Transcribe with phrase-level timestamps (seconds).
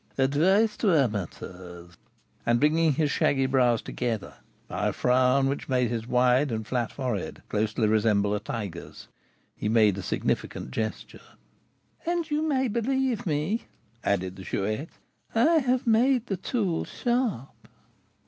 [0.17, 1.93] "Advice to amateurs!"
[2.43, 4.33] And bringing his shaggy brows together,
[4.67, 9.09] by a frown which made his wide and flat forehead closely resemble a tiger's,
[9.55, 11.21] he made a significant gesture.
[12.03, 13.67] "And you may believe me,"
[14.03, 14.89] added the Chouette,
[15.35, 17.67] "I have made the tool sharp."